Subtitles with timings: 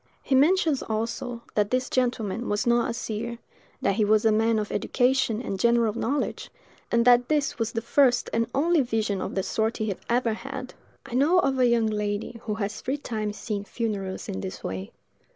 [0.23, 3.37] He mentions, also, that this gentleman was not a seer;
[3.83, 6.49] that he was a man of education and general knowledge;
[6.91, 10.73] and that this was the first and only vision of the sort he ever had.
[11.05, 14.91] I know of a young lady who has three times seen funerals in this way.